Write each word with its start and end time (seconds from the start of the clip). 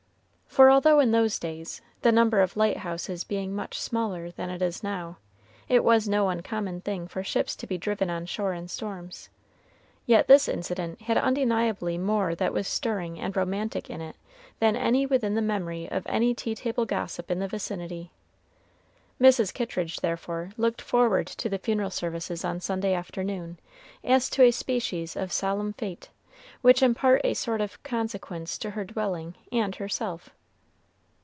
For 0.51 0.69
although 0.69 0.99
in 0.99 1.11
those 1.11 1.39
days, 1.39 1.79
the 2.01 2.11
number 2.11 2.41
of 2.41 2.57
light 2.57 2.75
houses 2.75 3.23
being 3.23 3.55
much 3.55 3.79
smaller 3.79 4.31
than 4.31 4.49
it 4.49 4.61
is 4.61 4.83
now, 4.83 5.15
it 5.69 5.81
was 5.81 6.09
no 6.09 6.27
uncommon 6.27 6.81
thing 6.81 7.07
for 7.07 7.23
ships 7.23 7.55
to 7.55 7.65
be 7.65 7.77
driven 7.77 8.09
on 8.09 8.25
shore 8.25 8.51
in 8.53 8.67
storms, 8.67 9.29
yet 10.05 10.27
this 10.27 10.49
incident 10.49 11.03
had 11.03 11.17
undeniably 11.17 11.97
more 11.97 12.35
that 12.35 12.51
was 12.51 12.67
stirring 12.67 13.17
and 13.17 13.37
romantic 13.37 13.89
in 13.89 14.01
it 14.01 14.17
than 14.59 14.75
any 14.75 15.05
within 15.05 15.35
the 15.35 15.41
memory 15.41 15.89
of 15.89 16.05
any 16.07 16.33
tea 16.33 16.53
table 16.53 16.83
gossip 16.85 17.31
in 17.31 17.39
the 17.39 17.47
vicinity. 17.47 18.11
Mrs. 19.21 19.53
Kittridge, 19.53 20.01
therefore, 20.01 20.49
looked 20.57 20.81
forward 20.81 21.27
to 21.27 21.47
the 21.47 21.59
funeral 21.59 21.89
services 21.89 22.43
on 22.43 22.59
Sunday 22.59 22.93
afternoon 22.93 23.57
as 24.03 24.29
to 24.31 24.43
a 24.43 24.51
species 24.51 25.15
of 25.15 25.31
solemn 25.31 25.71
fête, 25.75 26.09
which 26.61 26.83
imparted 26.83 27.21
a 27.25 27.35
sort 27.35 27.61
of 27.61 27.81
consequence 27.83 28.57
to 28.57 28.71
her 28.71 28.83
dwelling 28.83 29.33
and 29.53 29.77
herself. 29.77 30.29